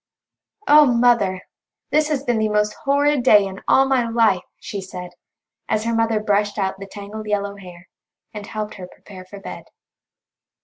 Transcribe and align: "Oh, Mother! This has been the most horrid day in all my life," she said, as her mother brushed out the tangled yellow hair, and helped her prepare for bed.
"Oh, 0.67 0.87
Mother! 0.87 1.43
This 1.91 2.09
has 2.09 2.23
been 2.23 2.39
the 2.39 2.49
most 2.49 2.73
horrid 2.85 3.21
day 3.21 3.45
in 3.45 3.61
all 3.67 3.85
my 3.87 4.09
life," 4.09 4.41
she 4.59 4.81
said, 4.81 5.11
as 5.69 5.83
her 5.83 5.93
mother 5.93 6.19
brushed 6.19 6.57
out 6.57 6.79
the 6.79 6.87
tangled 6.87 7.27
yellow 7.27 7.55
hair, 7.57 7.87
and 8.33 8.47
helped 8.47 8.73
her 8.73 8.87
prepare 8.87 9.25
for 9.25 9.39
bed. 9.39 9.65